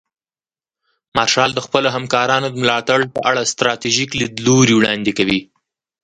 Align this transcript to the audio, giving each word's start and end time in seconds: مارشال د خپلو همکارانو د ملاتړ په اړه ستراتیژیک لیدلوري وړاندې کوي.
مارشال 1.15 1.49
د 1.55 1.59
خپلو 1.65 1.87
همکارانو 1.95 2.47
د 2.51 2.55
ملاتړ 2.63 2.99
په 3.13 3.19
اړه 3.29 3.49
ستراتیژیک 3.51 4.09
لیدلوري 4.19 4.73
وړاندې 4.75 5.11
کوي. 5.17 5.39